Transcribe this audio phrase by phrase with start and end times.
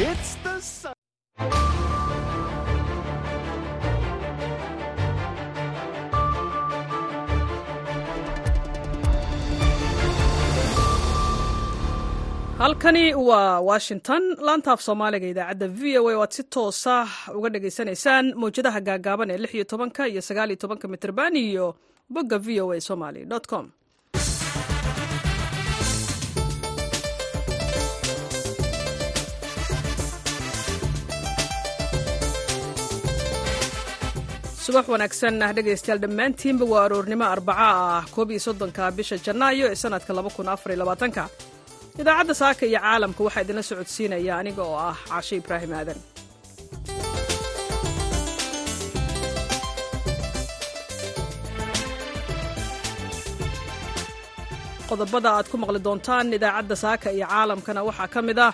[0.00, 0.94] It's the sun.
[12.62, 16.96] halkani waa washington laantaaf soomaaliga idaacadda v o a o aad si toosa
[17.38, 21.66] uga dhagaysanaysaan mawjadaha gaagaaban ee lix iyo tobanka iyo sagaal iyo tobanka mitrban iyo
[22.14, 23.20] bogga v o a somaly
[23.50, 23.64] com
[34.68, 35.36] subax wanaagsan.
[35.46, 38.02] Ah dhegaystayaal dhammaantiinba waa aroornimo arbaca ah.
[38.14, 41.22] Koob iyo soddonka bisha janaayo ee sanadka laba kun afar iyo labaatanka.
[42.00, 45.98] Idaacadda saaka iyo caalamka waxaa idinla socodsiinaya aniga oo ah caashe ibraahim aadan.
[54.90, 58.52] Qodobada aad ku maqli doontaan idaacadda saaka iyo caalamkana waxaa ka mid ah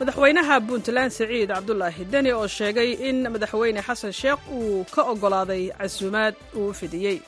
[0.00, 6.34] madaxweynaha puntland siciid cabdulaahi deni oo sheegay in madaxweyne xasan sheekh uu ka oggolaaday casuumaad
[6.60, 7.18] uu fidiyey.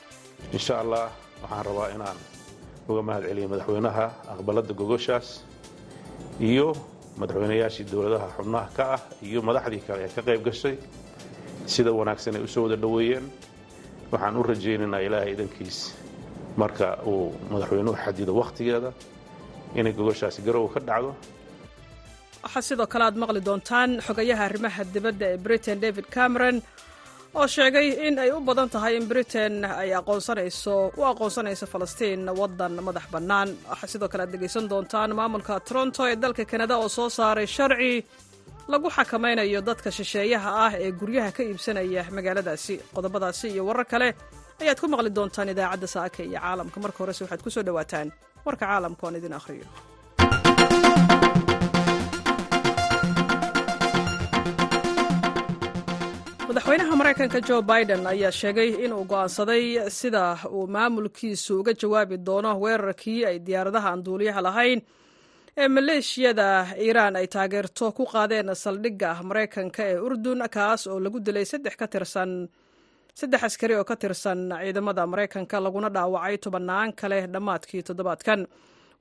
[0.57, 1.05] Insha allah
[1.43, 2.17] waxaan rabaa inaan
[2.89, 5.27] uga mahad celiyo madaxweynaha aqbalada gogoshaas
[6.49, 6.67] iyo
[7.21, 10.75] madaxweynayaashii dowladaha xubnaha ka ah iyo madaxdii kale ee ka qayb gashay
[11.73, 13.25] sida wanaagsan ay u soo wada dhoweeyeen.
[14.11, 15.77] Waxaan u rajaynaynaa ilaahay idankiis
[16.61, 18.91] marka uu madaxweynuhu xadido wakhtigeeda
[19.75, 21.11] inay gogoshaasi garow ka dhacdo
[22.43, 26.57] waxaa sidoo kale aad maqli doontaan xogayaha arrimaha dibadda ee britain david cameron
[27.39, 32.73] oo sheegay in ay u badan tahay in britain ay aqoonsanayso u aqoonsanayso falastiin waddan
[32.87, 33.49] madax bannaan.
[33.69, 37.93] Waxaa sidoo kale aad dhegaysan doontaan maamulka toronto ee dalka kanada oo soo saaray sharci
[38.71, 42.75] lagu xakamaynayo dadka shisheeyaha ah ee guryaha ka iibsanaya magaaladaasi.
[42.95, 44.07] Qodobadaasi iyo warar kale
[44.61, 46.77] ayaad ku maqli doontaan idaacadda saaka iyo caalamka.
[46.83, 48.07] Marka horese waxaad ku soo dhowaataan
[48.45, 49.67] warka caalamka oon idin akhriyo
[56.51, 59.63] madaxweynaha maraykanka jo biden ayaa sheegay inuu go'aansaday
[59.99, 60.23] sida
[60.57, 64.79] uu maamulkiisu uga jawaabi doono weerarkii ay diyaaradaha aan duuliyaha lahayn
[65.61, 66.47] ee maleeshiyada
[66.85, 71.87] iiraan ay taageerto ku qaadeen saldhigga maraykanka ee urdun kaas oo lagu dilay saddex ka
[71.93, 72.31] tirsan
[73.19, 78.41] saddex askari oo ka tirsan ciidamada maraykanka laguna dhaawacay tobannaan kale dhammaadkii toddobaadkan.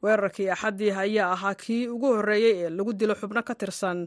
[0.04, 3.98] Weerarkii axaddii ayaa ahaa kii ugu horreeyey ee lagu dilo xubno ka tirsan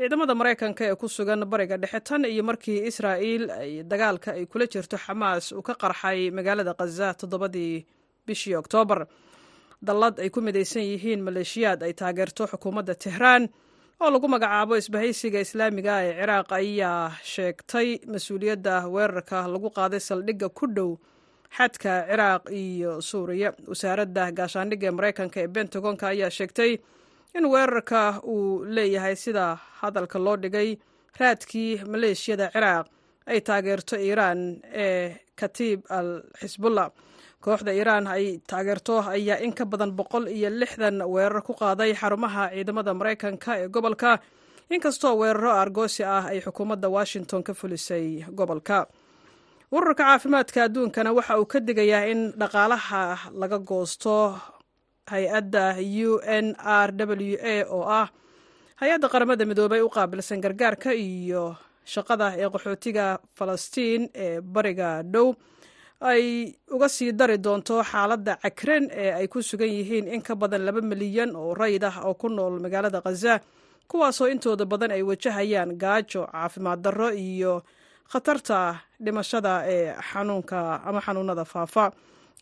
[0.00, 4.66] ciidamada maraykanka ee ku sugan bariga dhexe tan iyo markii israa'iil ay dagaalka ay kula
[4.72, 7.84] jirto xamaas uu ka qarxay magaalada khaza toddobadii
[8.26, 9.00] bishii oktoobar.
[9.82, 13.48] Dallad ay ku midaysan yihiin maleeshiyaad ay taageerto xukuumadda tehraan
[14.00, 20.64] oo lagu magacaabo isbahaysiga islaamiga ee ciraaq ayaa sheegtay mas'uuliyadda weerarka lagu qaaday saldhigga ku
[20.76, 20.90] dhow
[21.56, 23.52] xadka ciraaq iyo suuriya.
[23.68, 26.72] Wasaaradda gaashaandhigga maraykanka ee bentagonka ayaa sheegtay
[27.38, 28.00] in weerarka
[28.32, 29.46] uu leeyahay sida
[29.80, 30.68] hadalka loo dhigay
[31.20, 32.86] raadkii maleeshiyada ciraaq
[33.32, 34.40] ay taageerto iiraan
[34.84, 36.08] ee katiib al
[36.40, 36.88] xisbullah
[37.44, 42.42] kooxda iiraan ay taageerto ayaa in ka badan boqol iyo lixdan weerar ku qaaday xarumaha
[42.54, 44.18] ciidamada maraykanka ee gobolka.
[44.74, 48.06] Inkastoo weeraro argoosi ah ay xukuumadda washington ka fulisay
[48.38, 48.86] gobolka.
[49.72, 53.00] Ururka caafimaadka adduunkana waxa uu ka digayaa in dhaqaalaha
[53.40, 54.14] laga goosto
[55.10, 55.64] hay'adda
[56.08, 58.06] u n r w a oo ah
[58.80, 61.56] hay'adda qaramada midoobay u qaabilsan gargaarka iyo
[61.94, 63.06] shaqada ee qaxootiga
[63.38, 65.28] falastiin ee bariga dhow
[66.10, 66.24] ay
[66.74, 70.80] uga sii dari doonto xaaladda cakren ee ay ku sugan yihiin in ka badan laba
[70.80, 73.34] milyan oo rayid ah oo ku nool magaalada khaza
[73.90, 77.60] kuwaasoo intooda badan ay wajahayaan gaajo caafimaad darro iyo
[78.12, 78.58] khatarta
[79.04, 81.84] dhimashada ee xanuunka ama xanuunada faafa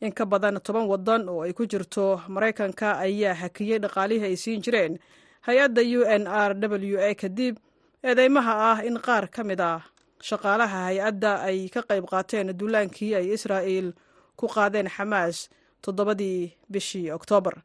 [0.01, 4.63] in ka badan toban waddan oo ay ku jirto maraykanka ayaa hakiyey dhaqaalihii ay siin
[4.63, 4.99] jireen.
[5.47, 7.55] Hay'adda u n r w a kadib
[8.03, 9.83] eedeymaha ah in qaar ka mid ah
[10.23, 13.89] shaqaalaha hay'adda ay ka qayb qaateen duulaankii ay israa'iil
[14.39, 15.49] ku qaadeen xamaas
[15.83, 17.57] toddobadii bishii oktoobar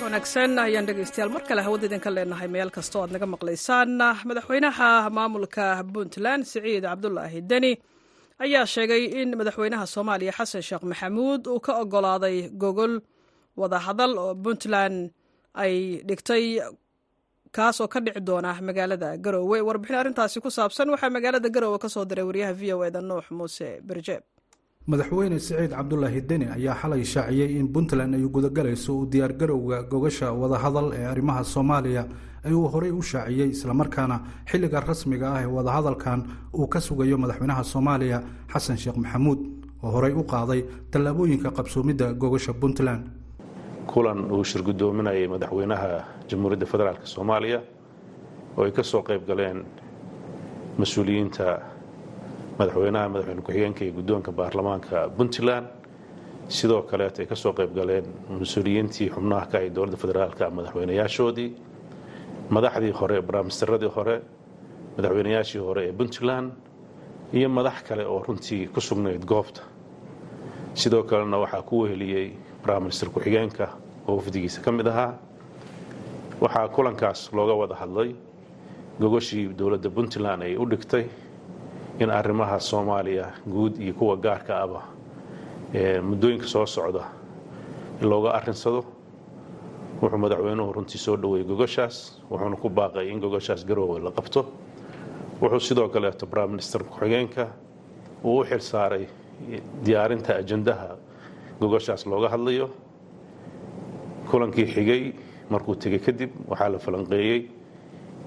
[0.00, 2.48] subax wanaagsan ayaan dhegaystayaal mar kale hawada idinka leenahay.
[2.54, 3.88] Meel kastoo aad naga maqlaysaan
[4.28, 7.72] madaxweynaha maamulka puntland siciid cabdulaahi deni
[8.44, 12.94] ayaa sheegay in madaxweynaha soomaaliya xasan sheekh maxamuud uu ka oggolaaday gogol
[13.60, 15.10] wadahadal oo puntland
[15.62, 15.74] ay
[16.08, 16.44] dhigtay
[17.56, 19.58] kaas oo ka dhici doona magaalada garoowe.
[19.68, 23.26] Warbixin arrintaasi ku saabsan waxaa magaalada garoowe ka soo diray wariyaha v o eda nuux
[23.30, 24.22] muuse berjeeb
[24.90, 30.92] madaxweyne siciid cabdulaahi deni ayaa xalay shaaciyey in puntland ay gudagalayso u diyaargarowga gogasha wadahadal
[30.96, 32.04] ee arrimaha soomaaliya.
[32.44, 34.16] Ee uu horey u shaaciyey islamarkaana
[34.50, 36.24] xilliga rasmiga ah ee wadahadalkan
[36.56, 38.22] uu ka sugayo madaxweynaha soomaaliya
[38.52, 39.38] xasan sheekh maxamuud
[39.84, 43.04] oo horey u qaaday tallaabooyinka qabsoomidda gogasha puntland.
[43.86, 45.88] Kulan uu shirgudoominayay madaxweynaha
[46.28, 47.60] jamhuuriyadda federaalk soomaaliya
[48.56, 49.60] oo ay ka soo qayb galeen
[50.80, 51.60] mas'uuliyiinta
[52.60, 55.66] madaxweynaha madaxweyne ku-xigeenka iyo guddoonka baarlamaanka puntland.
[56.48, 61.48] Sidoo kaleet ay ka soo qayb galeen mas'uuliyiintii xubnaha ka ay dowladda federaalka madaxweynayaashoodii
[62.50, 64.16] madaxdii hore baraamistaradii hore
[64.96, 66.50] madaxweynayaashii hore ee puntland
[67.32, 69.62] iyo madax kale oo runtii ku sugnayd goobta.
[70.74, 72.32] Sidoo kalena waxaa ku weheliyey
[72.66, 73.68] baraminister ku-xigeenka
[74.08, 75.14] oo wafdigiisa ka mid ahaa.
[76.40, 78.14] Waxaa kulankaas looga wada hadlay
[79.00, 81.06] gogoshii dowladda puntland ay u dhigtay
[82.00, 84.82] in arrimaha soomaaliya guud iyo kuwa gaarka aba
[86.02, 87.04] muddooyinka soo socda
[88.02, 88.84] looga arrinsado
[90.02, 91.96] wuxuu madaxweynuhu runtii soo dhoweeyey gogoshaas
[92.30, 94.46] wuxuuna ku baaqay in gogoshaas garoowe la qabto.
[95.40, 97.48] Wuxuu sidoo kaleeto briminister ku-xigeenka
[98.24, 99.06] uu u xil saaray
[99.84, 100.96] diyaarinta ajandaha
[101.60, 102.70] gogoshaas looga hadlayo.
[104.30, 105.12] Kulankii xigay
[105.50, 107.40] markuu tegey kadib waxaa la falanqeeyey.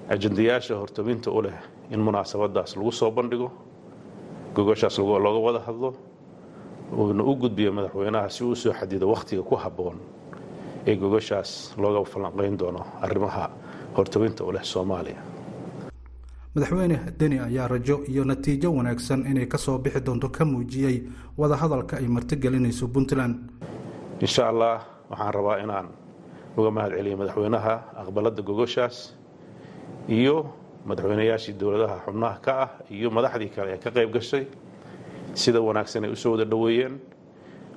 [0.08, 1.58] Ajandayaasha hortobinta u leh
[1.90, 3.50] in munaasabadaas lagu soo bandhigo
[4.54, 5.94] gogoshaas looga wada hadlo
[6.92, 9.98] uuna u gudbiyo madaxweynaha si uu soo xadido wakhtiga ku habboon
[10.86, 13.50] ee gogoshaas looga falanqayn doono arrimaha
[13.96, 15.20] hortobinta u leh soomaaliya.
[16.54, 21.02] Madaxweyne deni ayaa rajo iyo natiijo wanaagsan inay ka soo bixi doonto ka muujiyey
[21.38, 23.34] wadahadalka ay martigelinayso puntland.
[24.20, 24.80] Insha allah
[25.10, 25.88] waxaan rabaa inaan
[26.56, 28.96] uga mahad celiyo madaxweynaha aqbalada gogoshaas
[30.08, 30.46] iyo
[30.88, 34.44] madaxweynayaashii dowladaha xubnaha ka ah iyo madaxdii kale ee ka qayb gashay
[35.34, 36.94] sida wanaagsan ay u soo wada dhoweeyeen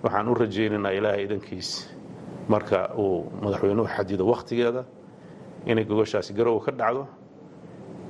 [0.03, 1.69] waxaan u rajaynaynaa ilaahay idankiis
[2.49, 4.83] marka uu madaxweynuhu xadido wakhtigeeda
[5.65, 7.03] inay gogoshaasi garowa ka dhacdo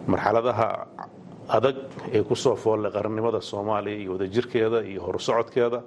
[0.07, 0.67] marxaladaha
[1.57, 1.75] adag
[2.13, 5.79] ee ku soo foollay qarannimada soomaaliya iyo wadajirkeeda iyo horusocodkeeda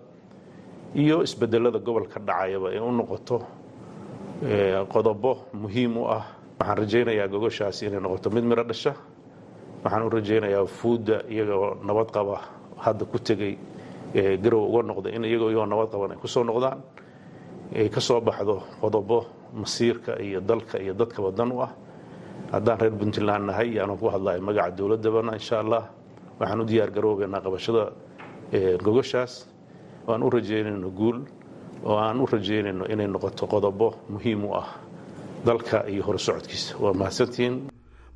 [0.95, 3.37] iyo isbedelada gobolka dhacayaba ee u noqoto
[4.93, 6.25] qodobo muhiim u ah
[6.61, 8.31] waxaan rajaynayaa gogoshaasi inay noqoto.
[8.31, 8.93] Mid miro dhasha
[9.85, 12.37] waxaan u rajaynayaa fuudda iyagoo nabad qaba.
[12.77, 13.59] Hadda ku tegey
[14.43, 16.79] garow uga noqda in iyagoo iyagoo nabad qaban ay ku noqdaan.
[17.75, 21.73] Ay ka soo baxdo qodobo masiirka iyo dalka iyo dadkaba dan u ah.
[22.53, 25.89] Haddaan reer puntland nahay iyo anuu ku hadlayo magaca dowladdabana insha allah.
[26.39, 27.93] Waxaan u diyaar garoobeynaa qabashada
[28.83, 29.47] gogoshaas
[30.06, 31.19] oo aan u rajaynayno guul
[31.85, 34.69] oo aan u rajaynayno inay noqoto qodobo muhiim u ah
[35.45, 37.55] dalka iyo horusocodkiisa waa mahadsantihiin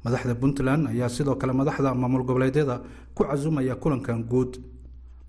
[0.05, 2.81] madaxda puntland ayaa sidoo kale madaxda maamul goboleedyada
[3.15, 4.53] ku casumaya kulankan guud.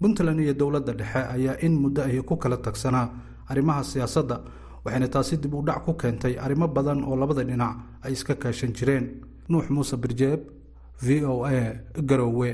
[0.01, 3.07] Puntland iyo dowladda dhexe ayaa in muddo ahi ku kala tagsanaa
[3.49, 4.37] arrimaha siyaasadda
[4.85, 8.73] waxayna taasi dib u dhac ku keentay arrimo badan oo labada dhinac ay iska kaashan
[8.73, 9.05] jireen.
[9.49, 10.41] Nuux muuse birjeeb
[11.01, 12.49] v o a garowe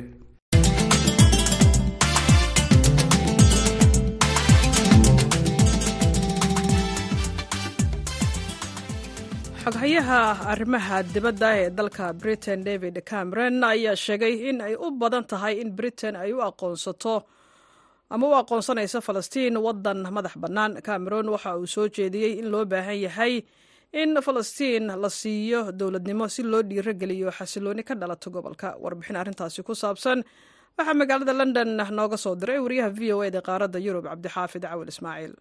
[9.71, 15.53] xoghayaha arrimaha dibadda ee dalka britain david cameron ayaa sheegay in ay u badan tahay
[15.63, 17.15] in britain ay u aqoonsato
[18.13, 20.71] ama u aqoonsanayso falastiin waddan madax bannaan.
[20.87, 23.33] Cameron waxa uu soo jeediyey in loo baahan yahay
[24.01, 28.75] in falastiin la siiyo dowladnimo si loo dhiirogeliyo xasilooni ka dhalato gobolka.
[28.83, 30.19] Warbixin arrintaasi ku saabsan
[30.77, 35.33] waxaa magaalada london nooga soo diray wariyaha v o eda qaaradda yurub cabdixaafid cawil ismaaciil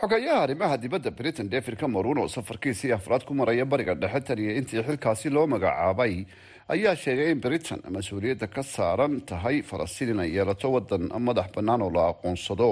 [0.00, 4.82] xogayaha arrimaha dibadda britain david cameron oo safarkiisii afraad ku maraya bariga dhexe taniya intii
[4.86, 6.24] xilkaasi loo magacaabay
[6.74, 11.90] ayaa sheegay in britain mas'uuliyadda ka saaran tahay falastiin inay yeelato waddan madax bannaan oo
[11.90, 12.70] la aqoonsado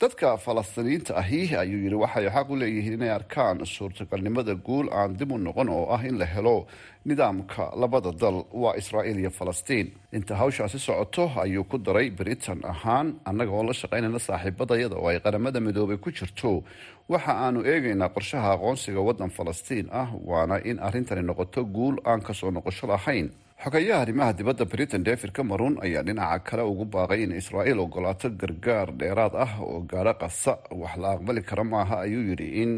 [0.00, 5.32] dadka falastiiniyiinta ahi ayuu yidhi waxay xaq u leeyihiin inay arkaan suurtagalnimada guul aan dib
[5.32, 6.66] u noqon oo ah in la helo
[7.04, 9.86] nidaamka labada dal waa israa'iil iyo falastiin.
[10.12, 15.20] Inta hawshaasi socoto ayuu ku daray britain ahaan annaga oo la shaqaynayna saaxiibadayada oo ay
[15.24, 16.62] qaramada midoobay ku jirto.
[17.08, 22.34] Waxa aanu eegaynaa qorshaha aqoonsiga waddan falastiin ah waana in arrintani noqoto guul aan ka
[22.34, 23.30] soo noqosho lahayn
[23.62, 28.88] xogayaha arrimaha dibadda britain david cameron ayaa dhinaca kale ugu baaqay in israa'iil ogolaato gargaar
[29.00, 30.52] dheeraad ah oo gaadho qasa.
[30.82, 32.72] Wax la aqbali kara maaha ayuu yidhi in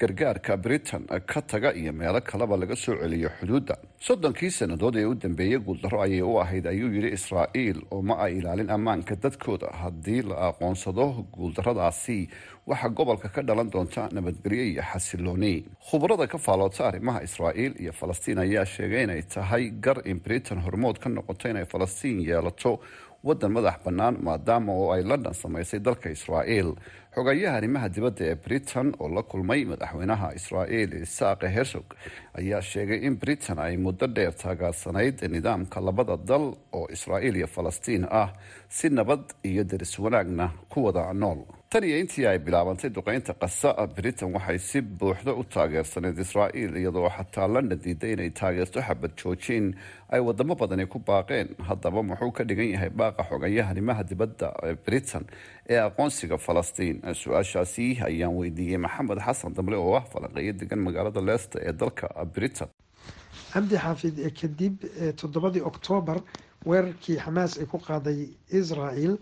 [0.00, 3.74] gargaarka britain ka taga iyo meelo kaleba laga soo celiyo xuduudda.
[4.06, 8.38] Soddonkii sannadood ee u dambeeyey guuldarro ayay u ahayd ayuu yidhi israa'iil oo ma ay
[8.38, 9.68] ilaalin ammaanka dadkooda.
[9.82, 12.18] Haddii la aqoonsado guuldarradaasi
[12.66, 15.54] waxaa gobolka ka dhalan doonta nabadgelyo iyo xasilooni.
[15.90, 20.98] Khubarada ka faaloota arrimaha israa'iil iyo falastiin ayaa sheegay inay tahay gar in britain hormood
[20.98, 22.80] ka noqoto inay falastiin yeelato
[23.28, 26.70] waddan madax bannaan maadaama oo ay london samaysay dalka israa'el
[27.14, 31.84] xogayaha arrimaha dibadda ee britain oo la kulmay madaxweynaha israa'el isaaqe hersog
[32.38, 36.46] ayaa sheegay in britain ay muddo dheer taagaarsanayd nidaamka labada dal
[36.78, 38.28] oo israa'il iyo falastiin ah
[38.68, 43.70] si nabad iyo deris wanaagna ku wada nool tan iyo intii ay bilaabantay duqeynta qasa
[43.96, 49.66] britain waxay si buuxda u taageersaneyd israa'il iyadoo xataa london diiday inay taageerto xabad joojin
[50.10, 51.54] ay wadamo badani ku baaqeen.
[51.68, 55.24] Haddaba muxuu ka dhigan yahay baaqa xogayaha arrimaha dibadda ee britain
[55.70, 56.96] ee aqoonsiga falastiin.
[57.22, 62.68] Su'aashaasi ayaan weydiiyey maxamed xasan damle oo ah falanqeeyo degan magaalada leicester ee dalka britain.
[63.52, 64.74] Cabdi xaafid kadib
[65.20, 66.18] toddobadii oktoobar
[66.66, 68.26] weerarkii xamaas ay ku qaaday
[68.60, 69.14] israel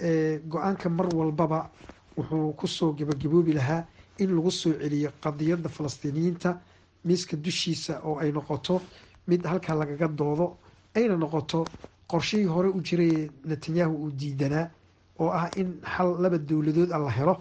[0.00, 1.70] go'aanka mar walbaba
[2.16, 3.84] wuxuu ku soo gabagaboobi lahaa
[4.18, 6.58] in lagu soo celiyo qadiyadda falastiiniyiinta
[7.04, 8.80] miiska dushiisa oo ay noqoto
[9.28, 10.56] mid halkaa lagaga doodo
[10.94, 11.64] ayna noqoto
[12.10, 14.68] qorshihii hore u jiray netanyahu uu diidanaa
[15.18, 17.34] oo ah in xal laba dowladood a la helo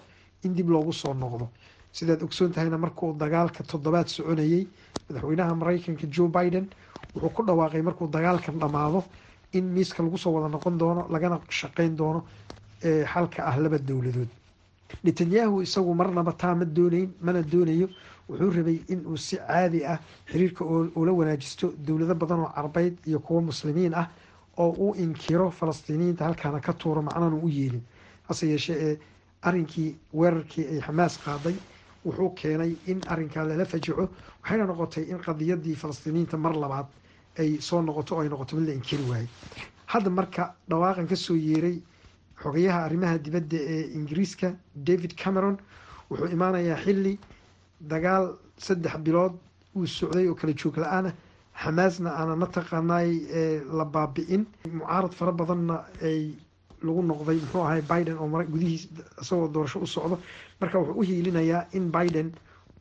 [0.43, 1.47] in dib loogu soo noqdo.
[1.91, 4.67] Sidaad ogsoon tahayna markuu dagaalka toddobaad soconayay
[5.09, 6.65] madaxweynaha mareykanka joe biden
[7.15, 9.03] wuxuu ku dhawaaqay markuu dagaalkan dhammaado
[9.53, 12.25] in miiska lagu soo wada noqon doono lagana shaqeyn doono
[13.13, 14.29] xalka ah laba dowladood
[15.03, 17.89] netanyahu isagu marnaba taa ma dooneyn mana doonayo.
[18.29, 19.99] Wuxuu rabay in uu si caadi ah
[20.31, 20.63] xiriirka
[20.95, 24.07] ula wanaajisto dowlado badan oo carabeyd iyo kuwo muslimiin ah
[24.57, 27.81] oo uu inkiro falastiiniyiinta halkaana ka tuuro macnana u yeelin.
[28.27, 28.97] Hase yeeshee ee
[29.41, 31.55] arrinkii weerarkii ay xamaas qaaday
[32.05, 34.07] wuxuu keenay in arrinkaa lala fajaco
[34.41, 36.85] waxayna noqotay in qadiyadii falastiiniyiinta mar labaad
[37.39, 39.27] ay soo noqoto oo ay noqoto mid la inkiri waayey
[39.85, 41.81] hadda marka dhawaaqan ka soo yeeray
[42.43, 45.57] xogayaha arrimaha dibadda ee ingiriiska david cameron
[46.09, 47.13] wuxuu imaanayaa xilli
[47.91, 48.25] dagaal
[48.57, 49.33] saddex bilood
[49.75, 51.13] uu socday oo kala joog la'aan ah
[51.63, 53.09] xamaasna aana mataqaanaay
[53.77, 54.43] la baabi'in.
[54.79, 56.33] Mucaarad fara badanna ay
[56.85, 58.83] lagu noqday muxuu ahay biden oo gudihiis
[59.21, 60.15] isagoo doorasho u socdo.
[60.59, 62.31] Marka wuxuu u hiilinayaa in biden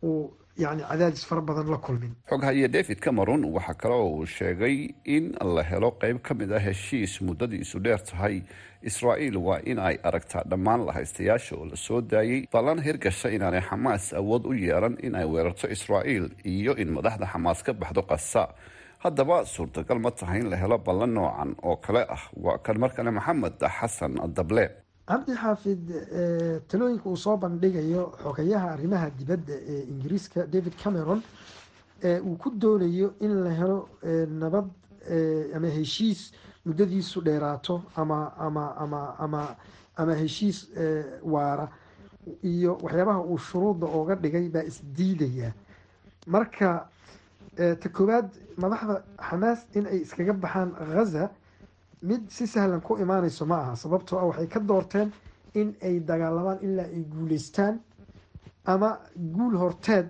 [0.03, 4.77] uu yani cadaadis fara badan la kulmin xoghaye david cameron waxaa kale oo uu sheegay
[5.05, 8.43] in la helo qeyb ka mid ah heshiis muddadiisu dheer tahay
[8.83, 14.13] israa'iil waa in ay aragtaa dhammaan lahaystayaasha oo la soo daayey ballan hirgasha inaanay xamaas
[14.21, 18.43] awood u yeelan in ay weerarto israa'iil iyo in madaxda xamaas ka baxdo qasa
[19.05, 22.91] haddaba suurtagal ma tahay in la helo ballan noocan oo kale ah waa kan mar
[22.97, 24.67] kale maxamed xasan dable
[25.13, 25.83] cabdi xaafid
[26.69, 31.21] talooyinka uu soo bandhigayo xogayaha arrimaha dibadda ee ingiriiska david cameron
[32.27, 33.79] uu ku doonayo in la helo
[34.43, 34.69] nabad
[35.57, 36.33] ama heshiis
[36.67, 39.57] muddadiisu dheeraato ama ama ama ama
[39.97, 40.59] ama heshiis
[41.23, 41.69] waara.
[42.43, 45.53] Iyo waxyaabaha uu shuruudda ooga dhigay baa isdiidaya
[46.27, 46.89] marka
[47.57, 51.31] ta koowaad madaxda xamaas in ay iskaga baxaan ghaza
[52.03, 53.73] mid si sahlan ku imaaneyso ma aha.
[53.77, 55.09] Sababtoo ah waxay ka doorteen
[55.55, 57.75] in ay dagaalamaan ilaa ay guuleystaan
[58.65, 58.99] ama
[59.35, 60.09] guul horteed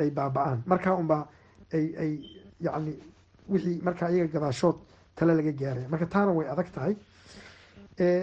[0.00, 0.62] ay baaba-aan.
[0.66, 1.26] Markaa unbaa
[1.74, 2.12] ay ay
[2.60, 2.92] yacni
[3.48, 4.76] wixii markaa iyaga gadaashood
[5.16, 6.94] tale laga gaaray marka taana way adag tahay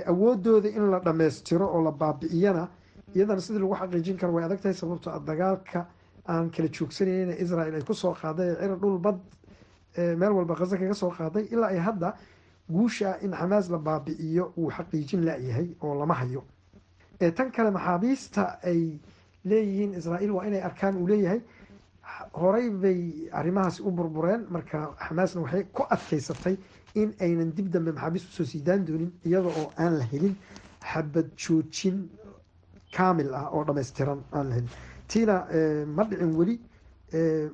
[0.07, 2.67] awoodooda in la dhammaystiro oo la baabi'iyana
[3.15, 5.85] iyadana sidii lagu xaqiijin karo way adag tahay sababtoo ah dagaalka
[6.27, 9.19] aan kala joogsanayna israel ay ku soo qaaday cira dhul bad
[10.17, 12.09] meel walba khaza kaga soo qaaday ilaa ay hadda
[12.69, 16.43] guusha in xamaas la baabi'iyo uu xaqiijin la-yahay oo lama hayo.
[17.19, 18.99] Tan kale maxaabiista ay
[19.45, 21.41] leeyihiin israael waa inay arkaan uu leeyahay
[22.33, 26.55] horey bay arrimahaasi u burbureen marka xamaasna waxay ku adkeysatay
[26.95, 30.35] in aynan dib dambe maxaabiist u soo siidaan doonin iyada oo aan la helin
[30.91, 31.97] xabad joojin
[32.95, 34.69] kaamil ah oo dhammaystiran aan la helin.
[35.07, 35.35] Tiina
[35.95, 36.59] ma dhicin weli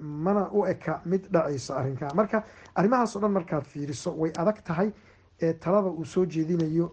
[0.02, 2.14] mana u eka mid dhacaysa arrinkaa.
[2.14, 2.44] Marka
[2.76, 4.92] arrimahaas o dhan markaad fiiriso way adag tahay
[5.60, 6.92] talada uu soo jeedinayo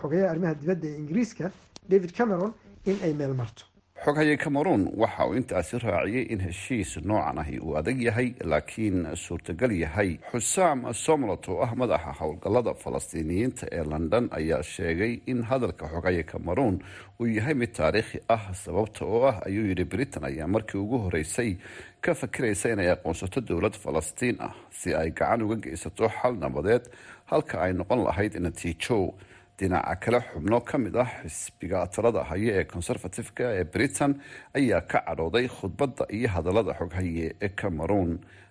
[0.00, 1.50] xogeyaha arrimaha dibadda ee ingiriiska
[1.88, 2.52] david cameron
[2.84, 3.64] in ay meel marto
[4.04, 9.72] xoghaye cameron waxa uu intaasi raaciyey in heshiis noocan ahi uu adag yahay laakiin suurtagal
[9.72, 10.10] yahay.
[10.32, 16.74] Xusaam somlot oo ah madaxa howlgallada falastiiniyiinta ee london ayaa sheegay in hadalka xoghaye cameron
[17.20, 21.56] uu yahay mid taariikhi ah sababta oo ah ayuu yidhi britain ayaa markii ugu horeysay
[22.00, 26.84] ka fakiraysa inay aqoonsato dowlad falastiin ah si ay gacan uga geysato xal nabadeed
[27.32, 29.14] halka ay noqon lahayd natiijo
[29.58, 34.12] dhinaca kale xubno ka mid ah xisbiga talada haye ee conservatifeka ee britain
[34.58, 38.10] ayaa ka cadhooday khudbadda iyo hadallada xoghaye ee cameron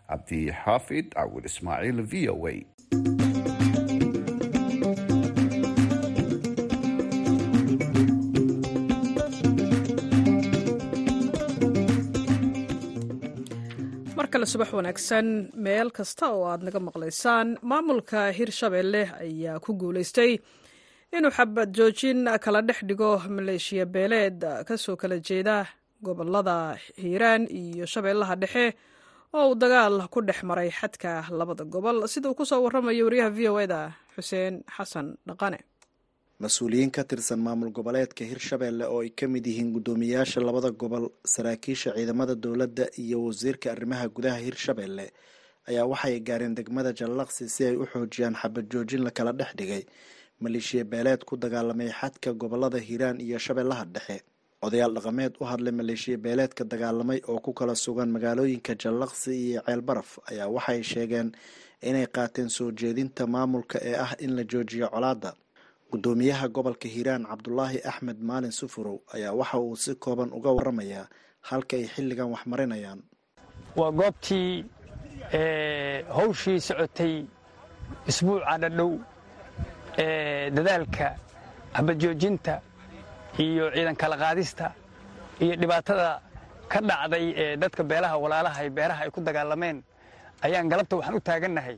[0.09, 2.53] cabdixaafid cawil ismaaciil v o a.
[14.45, 15.27] Subax wanaagsan
[15.65, 20.31] meel kasta oo aad naga maqlaysaan maamulka hirshabelle ayaa ku guulaystay
[21.17, 25.57] inuu xabad joojin kala dhex dhigo maleeshiya beeleed ka soo kala jeeda
[26.05, 28.65] gobollada hiiraan iyo shabeellaha dhexe
[29.33, 31.97] oo uu dagaal ku dhex maray xadka labada gobol.
[32.07, 33.81] Sida uu ku soo waramayo wariyaha v o eda
[34.15, 35.59] xuseen xasan dhaqane.
[36.39, 41.95] Mas'uuliyiin ka tirsan maamul goboleedka hirshabelle oo ay ka mid yihiin guddoomiyayaasha labada gobol saraakiisha
[41.95, 45.05] ciidamada dowladda iyo wasiirka arrimaha gudaha hirshabelle
[45.69, 49.83] ayaa waxay gaareen degmada jallaqsi si ay u xoojiyaan xabad joojin la kala dhex dhigay
[50.41, 54.17] maleeshiya beeleed ku dagaalamay xadka gobollada hiiraan iyo shabeellaha dhexe.
[54.65, 60.19] Odayaal dhaqameed u hadlay maleeshiya beeleedka dagaalamay oo ku kala sugan magaalooyinka jallaqsi iyo ceelbaraf
[60.31, 61.31] ayaa waxay sheegeen
[61.81, 65.31] inay qaateen soo jeedinta maamulka ee ah in la joojiyo colaadda.
[65.91, 71.05] Guddoomiyaha gobolka hiiraan cabdulaahi axmed maalin sufurow ayaa waxa uu si kooban uga waramayaa
[71.49, 72.99] halka ay xilligan wax marinayaan
[73.77, 74.65] waa goobtii
[76.17, 77.15] hawshii socotay
[78.09, 79.14] isbuuca dhadhow ee
[79.97, 81.15] dadaalka
[81.75, 82.53] xabadjoojinta
[83.39, 84.71] iyo ciidan kala qaadista
[85.43, 86.21] iyo dhibaatada
[86.71, 89.83] ka dhacday ee dadka beelaha walaalaha ee beeraha ay ku dagaalameen
[90.45, 91.77] ayaan galabta waxaan u taagannahay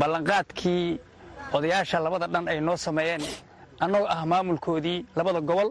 [0.00, 0.98] ballanqaadkii
[1.56, 3.22] odayaasha labada dhan ay noo sameeyeen.
[3.80, 5.68] Annagoo ah maamulkoodii labada gobol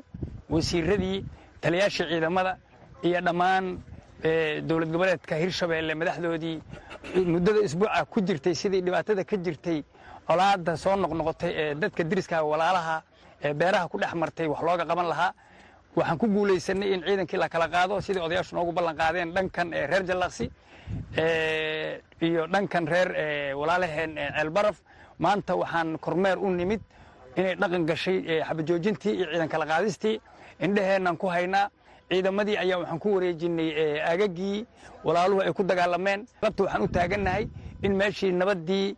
[0.49, 1.25] wasiiradii
[1.61, 2.57] taliyaashii ciidamada
[3.03, 3.65] iyo dhammaan
[4.67, 6.57] dowlad goboleedka hirshabeelle madaxdoodii.
[7.33, 9.83] Muddada isbuuca ku jirtay sidii dhibaatada ka jirtay
[10.27, 13.01] colaadda soo noqnoqotay ee dadka diriska walaalaha
[13.43, 15.33] ee beeraha ku dhex martay wax looga qaban lahaa.
[15.95, 19.85] Waxaan ku guulaysanay in ciidankii la kala qaado sidii odayaashu noogu ballan qaadeen dhankan ee
[19.87, 20.45] reer jallaqsi
[22.21, 23.09] iyo dhankan reer
[23.59, 24.77] walaalaheen ceelbaraf
[25.19, 26.81] maanta waxaan kormeer u nimid
[27.37, 30.21] inay dhaqan gashay xabajoojintii iyo ciidan kala qaadistii.
[30.65, 31.69] Indhaheennan ku haynaa
[32.09, 33.69] ciidamadii ayaa waxaan ku wareejinay
[34.09, 34.65] aagagii
[35.03, 36.25] walaaluhu ay ku dagaalameen.
[36.41, 37.47] Labta waxaan u taagannahay
[37.83, 38.95] in meeshii nabaddii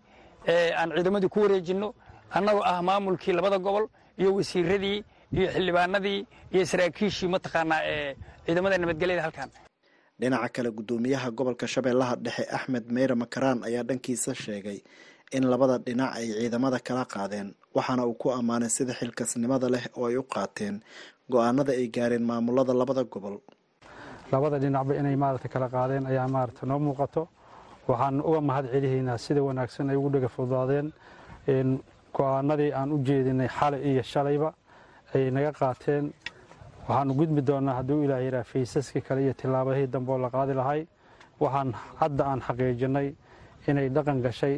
[0.80, 1.88] aan ciidamadii ku wareejinno
[2.38, 3.86] annagoo ah maamulkii labada gobol
[4.20, 4.98] iyo wasiiradii
[5.38, 6.20] iyo xildhibaanadii
[6.56, 9.50] iyo saraakiishii mataqaanaa ee ciidamada nabadgelyada halkan.
[10.20, 14.80] Dhinaca kale guddoomiyaha gobolka shabeellaha dhexe axmed meyre makaraan ayaa dhankiisa sheegay
[15.36, 20.06] in labada dhinac ay ciidamada kala qaadeen waxaana uu ku ammaanay sida xilkasnimada leh oo
[20.10, 20.76] ay u qaateen
[21.32, 23.36] go'aanada ay gaareen maamulada labada gobol.
[24.32, 27.22] Labada dhinacba inay maarata kala qaadeen ayaa maarata noo muuqato
[27.88, 30.88] waxaan uga mahad celihaynaa sida wanaagsan ay ugu dhega fududaadeen
[32.16, 34.50] go'aanadii aan u jeedinay xalay iyo shalayba
[35.14, 36.06] ay naga qaateen.
[36.88, 40.82] Waxaanu gudbi doonaa hadduu ilaah yaraa faysaskii kale iyo tillaabadihii dambe oo la qaadi lahay.
[41.44, 41.70] Waxaan
[42.02, 43.08] hadda aan xaqiijinay
[43.68, 44.56] inay dhaqan gashay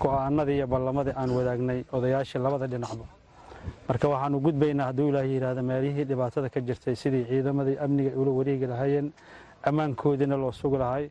[0.00, 3.04] go'aanadii iyo ballamadii aan wadaagnay odayaashii labada dhinacba.
[3.88, 8.66] Marka waxaanu gudbaynaa hadduu ilaah yidhaahda meelihii dhibaatada ka jirtay sidii ciidamadii amniga ula wareegi
[8.72, 9.08] lahaayeen
[9.68, 11.04] ammaankoodiina loo sugi lahay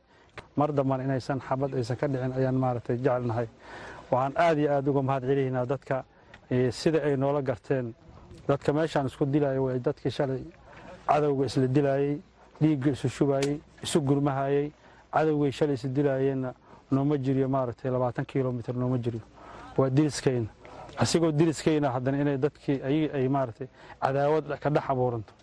[0.56, 3.48] mar dambana inaysan xabad aysan ka dhicin ayaan maaragtay jecelnahay
[4.12, 6.04] waxaan aad iyo aad uga mahad celihaynaa dadka
[6.72, 7.94] sida ay noola garteen.
[8.48, 10.42] Dadka meeshaan isku dilaya way dadkii shalay.
[11.08, 12.18] Cadowga isla dilaayey
[12.62, 14.72] dhiigga isu shubaayey isu gurmahayey
[15.14, 16.54] cadowgay shalay isu dilaayeenna
[16.92, 19.22] nooma jiriyo maaragtay labaatan kilomitr nooma jiriyo.
[19.78, 20.50] Waa diriskayna
[20.98, 23.68] asigoo diriskayna haddana inay dadkii ayagii ay maaragtay
[24.02, 25.34] cadaawad ka dhex abuuranto.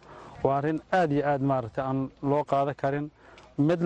[0.42, 3.06] Waa arrin aad iyo aad maaragtay aan loo qaada karin
[3.59, 3.81] mid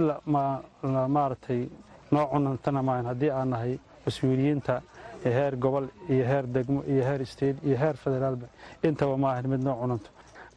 [1.08, 1.68] maaragtay
[2.12, 4.82] noo cunantana maahan haddii aan nahay mas'uuliyiinta
[5.24, 8.46] heer gobol iyo heer degmo iyo heer state iyo heer federaalba
[8.82, 10.10] intaba maahan mid noo cunanto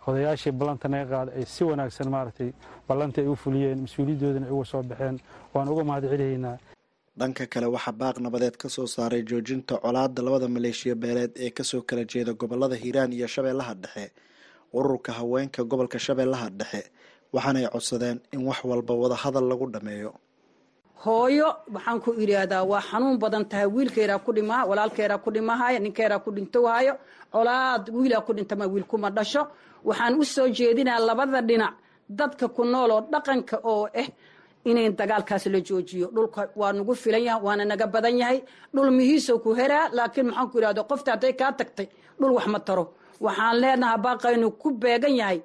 [0.07, 2.49] odayaashii ballanta naga qaaday ay si wanaagsan maaragtay
[2.87, 5.17] ballantii ay u fuliyeen mas'uuliyadoodana ay uga soo baxeen
[5.53, 6.57] waan uga mahad celihaynaa.
[7.19, 11.63] Dhanka kale waxaa baaq nabadeed ka soo saaray joojinta colaadda labada maleeshiya beeleed ee ka
[11.63, 14.11] soo kala jeeda gobollada hiiraan iyo shabeellaha dhexe
[14.73, 16.83] ururka haweenka gobolka shabeellaha dhexe
[17.33, 20.11] waxaanay codsadeen in wax walba wadahadal lagu dhammeeyo
[21.03, 23.67] hooyo waxaan ku idhaahdaa waa xanuun badan tahay.
[23.75, 26.93] Wiilkeeraa ku dhimaa walaalkeeraa ku dhimahaya ninkeeraa ku dhintowhayo
[27.33, 29.43] colaad wiilaa ku dhintama wiil kuma dhasho.
[29.83, 31.73] Waxaan u soo jeedinaa labada dhinac
[32.09, 34.07] dadka ku nool oo dhaqanka oo ah
[34.65, 36.07] inay dagaalkaas la joojiyo.
[36.15, 38.39] Dhulka waa nagu filan yahay waana naga badan yahay.
[38.73, 41.87] Dhul mihiisoo ku heraa laakiin maxaan ku idhahda qofta hadday kaa tagtay
[42.19, 42.85] dhul wax ma taro.
[43.19, 45.39] Waxaan leenahay baaqaynu ku beegan yahay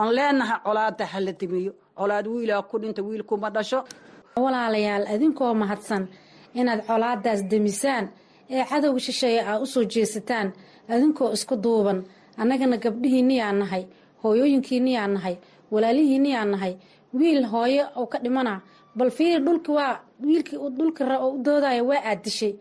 [0.00, 1.72] oon leenahay colaada ha la dimiyo.
[1.98, 3.80] Colaad wiilaa ku dhinta wiil kuma dhasho.
[4.42, 6.04] Walaalayaal adinkoo mahadsan
[6.58, 8.04] inaad colaadaas demisaan
[8.54, 10.48] ee cadowga shisheeye aa u soo jeesataan
[10.92, 11.98] adinkoo isku duuban
[12.40, 13.84] annagana gabdhihiinniyaa nahay
[14.22, 15.34] hooyooyinkiinniyaa nahay
[15.72, 16.74] walaalihiinniyaa nahay
[17.18, 18.52] wiil hooyo oo ka dhimana
[18.96, 22.52] bal fiiri dhulki waa wiilkii dhulki u doodaya waa aad dishay.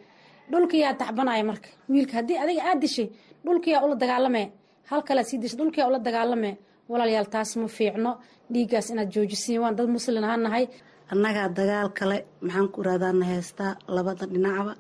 [0.52, 3.08] Dhulkiyaa tacbanaya marka wiilka haddii adiga aad dishay
[3.45, 4.43] dhulkiyaa ula dagaalame
[4.89, 6.52] hal kalea sii dishay dhulkiyaa ula dagaalame
[6.89, 8.12] walaalayaal taas ma fiicno
[8.54, 10.65] dhiiggaas inaad joojisiin waan dad muslin ahaan nahay.
[11.13, 14.73] Annagaa dagaal kale maxaan ku iraadaana heystaa labada dhinacba.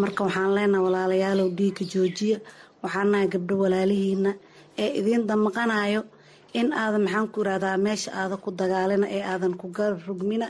[0.00, 2.38] Marka waxaan leenaha walaalayaalow dhiigga joojiya.
[2.82, 4.32] Waxaan nahay gabdho walaalihiina
[4.82, 6.02] ee idiin damaqanayo
[6.60, 10.46] in aadan maxaan ku irahdaa meesha aada ku dagaalina ee aadan ku garrugmina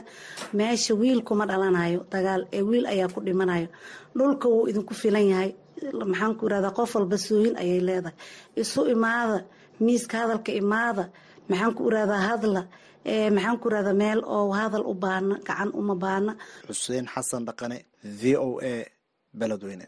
[0.57, 3.67] meesha wiil kuma dhalanayo dagaal ee wiil ayaa ku dhimanayo
[4.17, 5.51] dhulka wuu idinku filan yahay.
[6.11, 8.15] Maxaan ku irahdaa qof walba sooyin ayay leedahay.
[8.61, 9.37] Isu imaada
[9.85, 11.03] miiska hadalka imaada
[11.49, 12.61] maxaan ku irahdaa hadla
[13.35, 16.31] maxaan ku irahdaa meel oo hadal u baana gacan uma baana
[16.67, 17.77] xuseen xasan dhaqane
[18.19, 18.75] v o a
[19.39, 19.85] beledweyne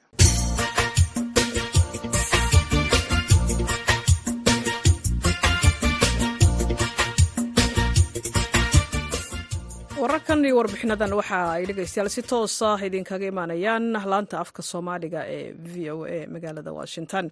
[10.02, 13.86] wararkan iyo warbixinadan waxa ay dhegeystayaal si toosa idinkaga imaanayaan.
[14.12, 17.26] Laanta afka soomaaliga ee v o a magaalada washington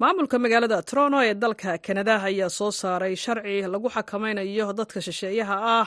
[0.00, 5.86] maamulka magaalada toronto ee dalka kanada ayaa soo saaray sharci lagu xakameynayo dadka shisheeyaha ah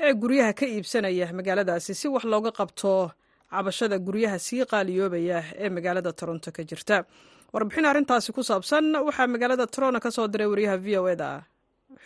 [0.00, 3.10] ee guryaha ka iibsanaya magaaladaasi si wax looga qabto
[3.50, 7.04] cabashada guryaha sii qaaliyoobaya ee magaalada toronto ka jirta.
[7.52, 11.30] Warbixin arrintaasi ku saabsan waxaa magaalada toronto ka soo diray wariyaha v o eda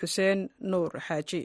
[0.01, 1.43] xuseen nuur xaaji.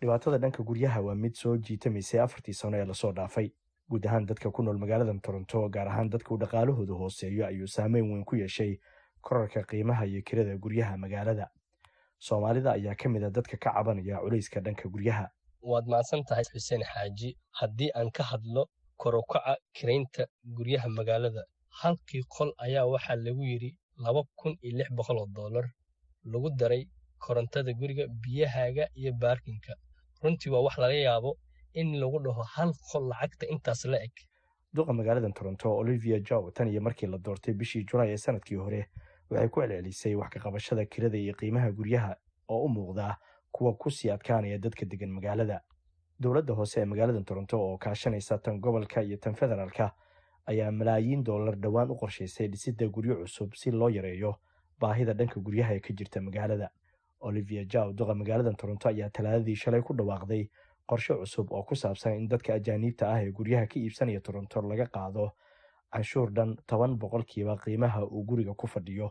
[0.00, 3.48] Dhibaatada dhanka guryaha waa mid soo jiitamaysay afartii sano ee la soo dhaafay.
[3.90, 8.10] Guud ahaan dadka ku nool magaaladan toronto gaar ahaan dadka uu dhaqaalahooda hooseeyo ayuu saameyn
[8.12, 8.76] weyn ku yeeshay
[9.26, 11.46] korarka qiimaha iyo kirada guryaha magaalada.
[12.18, 15.26] Soomaalida ayaa ka mid a dadka ka cabanaya culayska dhanka guryaha.
[15.62, 21.42] Waad mahadsan tahay xuseen xaaji haddii aan ka hadlo korokaca kiraynta guryaha magaalada
[21.82, 23.70] halkii qol ayaa waxaa lagu yidhi
[24.04, 25.64] laba kun iyo lix boqol oo dollar.
[26.32, 26.84] Lagu daray
[27.18, 29.72] korontada guriga biyahaaga iyo baarkinka.
[30.22, 31.36] Runtii waa wax laga yaabo
[31.74, 34.12] in lagu dhaho hal qol lacagta intaas la eg.
[34.74, 38.80] Duqa magaaladan toronto olivia jow tan iyo markii la doortay bishii julaay ee sannadkii hore
[39.34, 42.16] waxay ku celcelisay wax ka qabashada kirada iyo qiimaha guryaha
[42.48, 43.16] oo u muuqda
[43.52, 45.60] kuwa ku sii adkaanaya dadka degan magaalada.
[46.20, 49.92] Dowladda hoose ee magaaladan toronto oo kaashanaysa tan gobolka iyo tan federaalka
[50.46, 54.34] ayaa malaayiin dollar dhowaan u qorshaysay dhisidda guryo cusub si loo yareeyo
[54.80, 56.68] baahida dhanka guryaha ee ka jirta magaalada.
[57.20, 60.48] Olivia jow duqa magaaladan toronto ayaa talaadadii shalay ku dhawaaqday
[60.86, 64.86] qorshe cusub oo ku saabsan in dadka ajaaniibta ah ee guryaha ka iibsanaya toronto laga
[64.86, 65.32] qaado
[65.94, 69.10] canshuur dhan toban boqolkiiba qiimaha uu guriga ku fadhiyo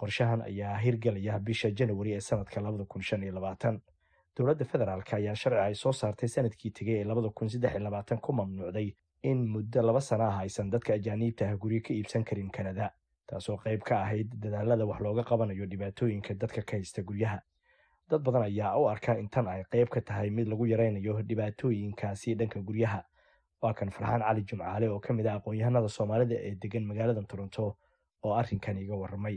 [0.00, 2.60] qorshahan ayaa hirgelaya bisha janawari ee sanadka
[4.36, 8.88] dowladda federaalk ayaa sharci ay soo saartay sannadkii tegay ee ku mamnuucday
[9.30, 12.86] in muddo laba sana ah aysan dadka ajaaniibta ah guryo ka iibsan karin kanada
[13.26, 17.38] taasoo qayb ka ahayd dadaalada wax looga qabanayo dhibaatooyinka dadka ka haysta guryaha.
[18.10, 22.34] Dad badan ayaa u arkaa in tan ay qayb ka tahay mid lagu yaraynayo dhibaatooyinkaasi
[22.40, 23.02] dhanka guryaha.
[23.62, 27.76] Waa kan farxaan cali jumcaale oo ka mid ah aqoon-yahanada soomaalida ee degan magaaladan toronto
[28.24, 29.36] oo arrinkan iga warramay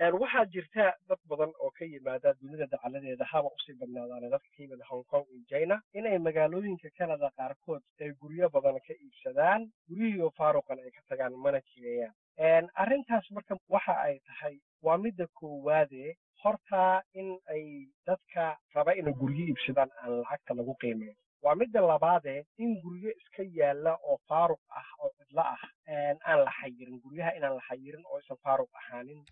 [0.00, 5.04] waxaa jirta dad badan oo ka yimaada dunida dacaladeeda haba u sii ka yimid hong
[5.06, 10.90] kong iyo china inay magaalooyinka canada qaarkood ay guryo badan ka iibsadaan guryihiioo faaruqan ay
[10.90, 12.68] ka tagaan mana jireeyaan.
[12.74, 19.46] Arrintaas marka waxa ay tahay waa midda koowaade hortaa in ay dadka raba inay guryo
[19.46, 21.14] iibsadaan aan lacagta lagu qiimeyn.
[21.42, 26.50] Waa midda labaadee in guryo iska yaalla oo faaruq ah oo cidlo ah aan la
[26.60, 29.22] xayirin guryaha inaan la xayirin oo isan faaruq ahaanin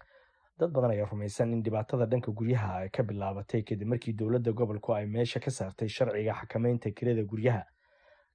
[0.61, 4.95] dad badan ayaa rumaysan in dhibaatada dhanka guryaha ay ka bilaabatay kadib markii dowladda gobolku
[4.95, 7.63] ay meesha ka saartay sharciga xakameynta kirada guryaha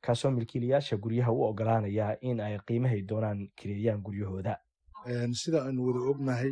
[0.05, 4.55] kaasoo milkiilayaasha guryaha u ogolaanaya in ay qiimahay doonaan kireeyaan guryahooda.
[5.41, 6.51] Sida aanu wada ognahay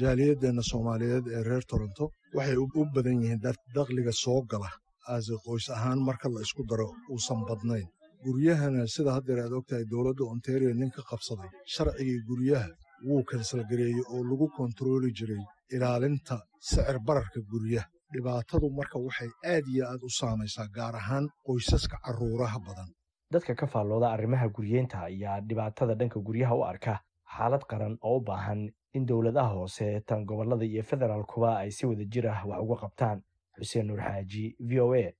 [0.00, 3.40] jaaliyaddeena soomaaliyeed ee reer toronto waxay u badan yihiin
[3.76, 4.70] dakhliga soo gala
[5.14, 7.86] aase qoys ahaan marka la isku daro uusan badnayn.
[8.24, 12.68] Guryahana sida haddeer aad ogtahay dowladda ontario nin ka qabsaday sharcigii guryaha
[13.06, 15.42] wuu kansalgareeyey oo lagu kontarooli jiray
[15.74, 17.88] ilaalinta sicir bararka guryaha.
[18.14, 22.88] Dhibaatadu marka waxay aad iyo aad u saamaysaa gaar ahaan qoysaska carruuraha badan.
[23.32, 26.94] Dadka ka faallooda arrimaha guryeynta ayaa dhibaatada dhanka guryaha u arka.
[27.36, 28.60] Xaalad qaran oo u baahan
[28.94, 33.18] in dowladaha hoose tan gobollada iyo federaalkuba ay si wada jir ah wax uga qabtaan.
[33.58, 35.10] Xuseen nuur xaaji v o a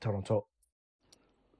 [0.00, 0.36] toronto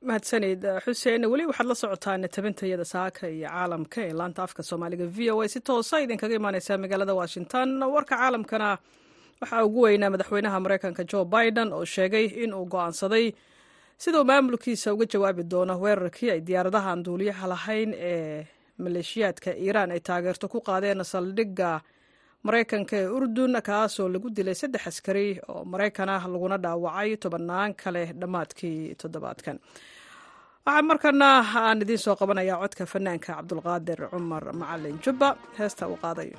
[0.08, 5.06] mahadsanid xuseen weli waxaad la socotaan tabintayada saaka iyo caalamka ee laanta afka soomaaliga.
[5.16, 7.68] V o a si toosa idinkaga imaaneysaa magaalada washington.
[7.94, 8.68] Warka caalamkana
[9.40, 13.26] waxaa ugu weynaa madaxweynaha mareykanka jo biden oo sheegay in uu go'aansaday
[14.02, 18.46] siduu maamulkiisa uga jawaabi doono weerarkii ay diyaaradahan duuliyaha lahayn ee
[18.78, 21.80] maleeshiyaadka iiraan ay taageerto ku qaadeen saldhigga
[22.46, 28.02] maraykanka ee urdun kaasoo lagu dilay saddex askari oo maraykan ah laguna dhaawacay tobannaan kale
[28.20, 29.56] dhammaadkii toddobaadkan.
[30.66, 31.28] Waxaa markana
[31.60, 35.28] aan idiin soo qabanayaa codka fanaanka cabdulqaadir cumar macalin jubba
[35.58, 36.38] heesta uu qaadayo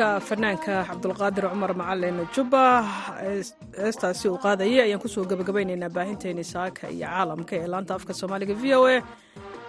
[0.00, 2.62] codka fanaanka cabdulqaadir cumar macalin jubba
[3.80, 8.54] heestaasi uu qaadayay ayaan ku soo gebagabaynaynaa baahinteeni saaka iyo caalamka ee laanta afka soomaaliga
[8.62, 8.96] v o a.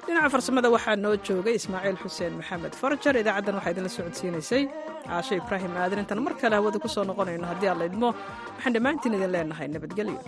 [0.05, 4.63] Dhinaca farsamada waxaa noo joogay ismaaciil xuseen maxamed farjar idaacaddan waxaa idinla socodsiinaysay.
[5.07, 8.09] Caashe ibraahim aadan intaan mar kale hawada ku soo noqonayno haddii aan la idmo
[8.55, 10.19] waxaan dhammaantiin idin leenahay nabadgelyo